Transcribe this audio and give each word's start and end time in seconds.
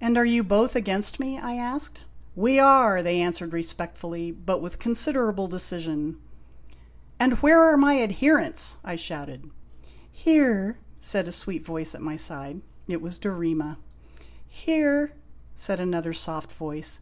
"And 0.00 0.16
are 0.16 0.24
you 0.24 0.42
both 0.42 0.74
against 0.74 1.20
me?' 1.20 1.36
I 1.36 1.56
asked. 1.56 2.04
"We 2.34 2.58
are!" 2.58 3.02
they 3.02 3.20
answered 3.20 3.52
respectfully, 3.52 4.30
but 4.30 4.62
with 4.62 4.78
considerable 4.78 5.46
decision. 5.46 6.16
"And 7.20 7.34
where 7.42 7.60
are 7.62 7.76
my 7.76 8.00
adherents?' 8.00 8.78
I 8.82 8.96
shouted." 8.96 9.50
Here!" 10.10 10.78
said 10.98 11.28
a 11.28 11.32
sweet 11.32 11.66
voice 11.66 11.94
at 11.94 12.00
my 12.00 12.16
side. 12.16 12.62
It 12.88 13.02
was 13.02 13.18
Dorema." 13.18 13.76
Here!" 14.48 15.12
said 15.54 15.80
another 15.80 16.14
soft 16.14 16.50
voice. 16.50 17.00